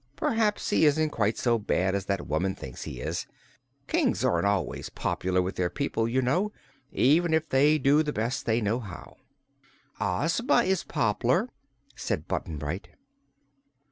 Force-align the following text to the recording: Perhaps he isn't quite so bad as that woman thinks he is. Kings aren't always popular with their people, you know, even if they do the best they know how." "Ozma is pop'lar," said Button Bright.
Perhaps 0.15 0.71
he 0.71 0.83
isn't 0.85 1.11
quite 1.11 1.37
so 1.37 1.59
bad 1.59 1.93
as 1.93 2.07
that 2.07 2.25
woman 2.25 2.55
thinks 2.55 2.85
he 2.85 2.99
is. 2.99 3.27
Kings 3.87 4.25
aren't 4.25 4.47
always 4.47 4.89
popular 4.89 5.43
with 5.43 5.57
their 5.57 5.69
people, 5.69 6.07
you 6.07 6.23
know, 6.23 6.51
even 6.91 7.35
if 7.35 7.47
they 7.47 7.77
do 7.77 8.01
the 8.01 8.11
best 8.11 8.47
they 8.47 8.61
know 8.61 8.79
how." 8.79 9.17
"Ozma 9.99 10.63
is 10.63 10.83
pop'lar," 10.83 11.49
said 11.95 12.27
Button 12.27 12.57
Bright. 12.57 12.87